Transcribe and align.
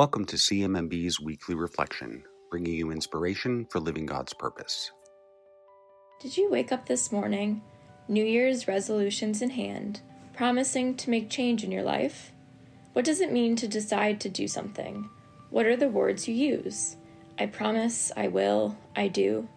Welcome 0.00 0.24
to 0.28 0.36
CMMB's 0.36 1.20
weekly 1.20 1.54
reflection, 1.54 2.24
bringing 2.50 2.72
you 2.72 2.90
inspiration 2.90 3.66
for 3.66 3.80
living 3.80 4.06
God's 4.06 4.32
purpose. 4.32 4.90
Did 6.22 6.38
you 6.38 6.50
wake 6.50 6.72
up 6.72 6.86
this 6.86 7.12
morning, 7.12 7.60
New 8.08 8.24
Year's 8.24 8.66
resolutions 8.66 9.42
in 9.42 9.50
hand, 9.50 10.00
promising 10.32 10.96
to 10.96 11.10
make 11.10 11.28
change 11.28 11.64
in 11.64 11.70
your 11.70 11.82
life? 11.82 12.32
What 12.94 13.04
does 13.04 13.20
it 13.20 13.30
mean 13.30 13.56
to 13.56 13.68
decide 13.68 14.20
to 14.20 14.30
do 14.30 14.48
something? 14.48 15.06
What 15.50 15.66
are 15.66 15.76
the 15.76 15.90
words 15.90 16.26
you 16.26 16.34
use? 16.34 16.96
I 17.38 17.44
promise, 17.44 18.10
I 18.16 18.28
will, 18.28 18.78
I 18.96 19.08
do. 19.08 19.50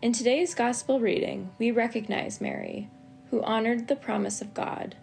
In 0.00 0.12
today's 0.12 0.54
gospel 0.54 1.00
reading, 1.00 1.50
we 1.58 1.72
recognize 1.72 2.40
Mary, 2.40 2.88
who 3.30 3.42
honored 3.42 3.88
the 3.88 3.96
promise 3.96 4.40
of 4.40 4.54
God. 4.54 4.94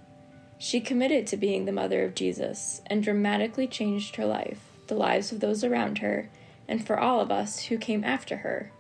She 0.58 0.80
committed 0.80 1.28
to 1.28 1.36
being 1.36 1.66
the 1.66 1.74
mother 1.74 2.06
of 2.06 2.16
Jesus 2.16 2.82
and 2.86 3.04
dramatically 3.04 3.68
changed 3.68 4.16
her 4.16 4.26
life, 4.26 4.69
the 4.90 4.96
lives 4.96 5.32
of 5.32 5.40
those 5.40 5.64
around 5.64 6.00
her, 6.00 6.30
and 6.68 6.86
for 6.86 7.00
all 7.00 7.22
of 7.22 7.32
us 7.32 7.64
who 7.64 7.78
came 7.78 8.04
after 8.04 8.38
her. 8.38 8.72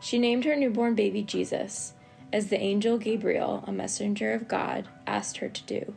She 0.00 0.18
named 0.18 0.44
her 0.44 0.54
newborn 0.54 0.94
baby 0.94 1.22
Jesus, 1.22 1.94
as 2.32 2.48
the 2.48 2.60
angel 2.60 2.98
Gabriel, 2.98 3.64
a 3.66 3.72
messenger 3.72 4.32
of 4.32 4.46
God, 4.46 4.88
asked 5.06 5.38
her 5.38 5.48
to 5.48 5.62
do. 5.64 5.94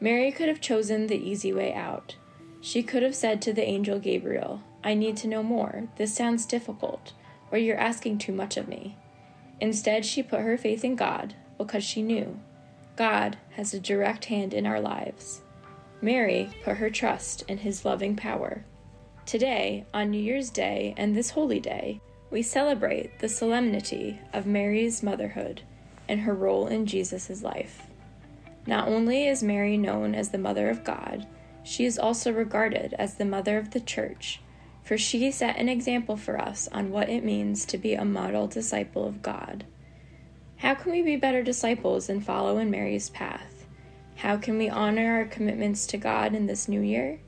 Mary 0.00 0.32
could 0.32 0.48
have 0.48 0.60
chosen 0.60 1.06
the 1.06 1.16
easy 1.16 1.52
way 1.52 1.72
out. 1.74 2.16
She 2.60 2.82
could 2.82 3.02
have 3.02 3.14
said 3.14 3.42
to 3.42 3.52
the 3.52 3.66
angel 3.66 3.98
Gabriel, 3.98 4.62
I 4.82 4.94
need 4.94 5.16
to 5.18 5.28
know 5.28 5.42
more. 5.42 5.88
This 5.96 6.14
sounds 6.14 6.46
difficult, 6.46 7.12
or 7.50 7.58
you're 7.58 7.76
asking 7.76 8.18
too 8.18 8.32
much 8.32 8.56
of 8.56 8.68
me. 8.68 8.96
Instead, 9.60 10.04
she 10.04 10.22
put 10.22 10.40
her 10.40 10.58
faith 10.58 10.84
in 10.84 10.96
God 10.96 11.34
because 11.58 11.84
she 11.84 12.02
knew 12.02 12.38
God 12.96 13.38
has 13.52 13.72
a 13.72 13.80
direct 13.80 14.26
hand 14.26 14.52
in 14.52 14.66
our 14.66 14.80
lives. 14.80 15.42
Mary 16.04 16.50
put 16.62 16.76
her 16.76 16.90
trust 16.90 17.42
in 17.48 17.56
his 17.56 17.82
loving 17.82 18.14
power. 18.14 18.62
Today, 19.24 19.86
on 19.94 20.10
New 20.10 20.20
Year's 20.20 20.50
Day 20.50 20.92
and 20.98 21.16
this 21.16 21.30
holy 21.30 21.58
day, 21.58 21.98
we 22.30 22.42
celebrate 22.42 23.18
the 23.20 23.28
solemnity 23.28 24.20
of 24.34 24.44
Mary's 24.44 25.02
motherhood 25.02 25.62
and 26.06 26.20
her 26.20 26.34
role 26.34 26.66
in 26.66 26.84
Jesus' 26.84 27.42
life. 27.42 27.86
Not 28.66 28.86
only 28.86 29.26
is 29.26 29.42
Mary 29.42 29.78
known 29.78 30.14
as 30.14 30.28
the 30.28 30.36
Mother 30.36 30.68
of 30.68 30.84
God, 30.84 31.26
she 31.62 31.86
is 31.86 31.98
also 31.98 32.30
regarded 32.30 32.94
as 32.98 33.14
the 33.14 33.24
Mother 33.24 33.56
of 33.56 33.70
the 33.70 33.80
Church, 33.80 34.42
for 34.82 34.98
she 34.98 35.30
set 35.30 35.56
an 35.56 35.70
example 35.70 36.18
for 36.18 36.38
us 36.38 36.68
on 36.70 36.90
what 36.90 37.08
it 37.08 37.24
means 37.24 37.64
to 37.64 37.78
be 37.78 37.94
a 37.94 38.04
model 38.04 38.46
disciple 38.46 39.08
of 39.08 39.22
God. 39.22 39.64
How 40.56 40.74
can 40.74 40.92
we 40.92 41.00
be 41.00 41.16
better 41.16 41.42
disciples 41.42 42.10
and 42.10 42.22
follow 42.22 42.58
in 42.58 42.70
Mary's 42.70 43.08
path? 43.08 43.53
How 44.16 44.36
can 44.36 44.58
we 44.58 44.68
honor 44.68 45.16
our 45.16 45.24
commitments 45.24 45.86
to 45.86 45.96
God 45.96 46.34
in 46.34 46.46
this 46.46 46.68
new 46.68 46.80
year? 46.80 47.20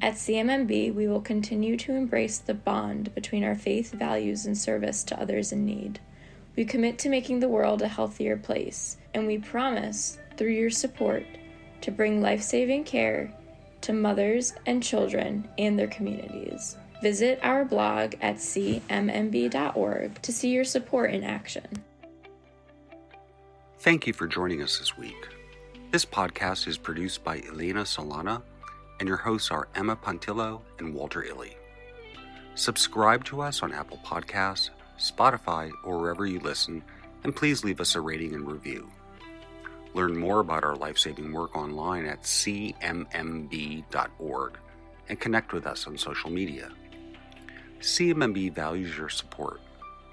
At 0.00 0.14
CMMB, 0.14 0.94
we 0.94 1.06
will 1.06 1.20
continue 1.20 1.76
to 1.78 1.94
embrace 1.94 2.38
the 2.38 2.54
bond 2.54 3.14
between 3.14 3.44
our 3.44 3.54
faith, 3.54 3.92
values, 3.92 4.44
and 4.44 4.56
service 4.56 5.04
to 5.04 5.20
others 5.20 5.52
in 5.52 5.64
need. 5.64 6.00
We 6.56 6.64
commit 6.64 6.98
to 6.98 7.08
making 7.08 7.40
the 7.40 7.48
world 7.48 7.82
a 7.82 7.88
healthier 7.88 8.36
place, 8.36 8.96
and 9.14 9.26
we 9.26 9.38
promise, 9.38 10.18
through 10.36 10.52
your 10.52 10.70
support, 10.70 11.24
to 11.80 11.90
bring 11.90 12.20
life 12.20 12.42
saving 12.42 12.84
care 12.84 13.32
to 13.82 13.92
mothers 13.92 14.54
and 14.66 14.82
children 14.82 15.48
and 15.58 15.78
their 15.78 15.88
communities. 15.88 16.76
Visit 17.02 17.38
our 17.42 17.64
blog 17.64 18.14
at 18.20 18.36
cmmb.org 18.36 20.22
to 20.22 20.32
see 20.32 20.50
your 20.50 20.64
support 20.64 21.12
in 21.12 21.22
action. 21.22 21.66
Thank 23.78 24.06
you 24.06 24.14
for 24.14 24.26
joining 24.26 24.62
us 24.62 24.78
this 24.78 24.96
week. 24.96 25.28
This 25.94 26.04
podcast 26.04 26.66
is 26.66 26.76
produced 26.76 27.22
by 27.22 27.40
Elena 27.48 27.82
Solana, 27.82 28.42
and 28.98 29.06
your 29.06 29.18
hosts 29.18 29.52
are 29.52 29.68
Emma 29.76 29.94
Pontillo 29.94 30.60
and 30.80 30.92
Walter 30.92 31.22
Illy. 31.22 31.56
Subscribe 32.56 33.24
to 33.26 33.40
us 33.40 33.62
on 33.62 33.72
Apple 33.72 34.00
Podcasts, 34.04 34.70
Spotify, 34.98 35.70
or 35.84 36.00
wherever 36.00 36.26
you 36.26 36.40
listen, 36.40 36.82
and 37.22 37.36
please 37.36 37.62
leave 37.62 37.80
us 37.80 37.94
a 37.94 38.00
rating 38.00 38.34
and 38.34 38.50
review. 38.50 38.90
Learn 39.94 40.16
more 40.16 40.40
about 40.40 40.64
our 40.64 40.74
life 40.74 40.98
saving 40.98 41.32
work 41.32 41.54
online 41.54 42.06
at 42.06 42.22
cmmb.org 42.22 42.98
and 45.08 45.20
connect 45.20 45.52
with 45.52 45.64
us 45.64 45.86
on 45.86 45.96
social 45.96 46.28
media. 46.28 46.72
CMMB 47.78 48.52
values 48.52 48.98
your 48.98 49.10
support 49.10 49.60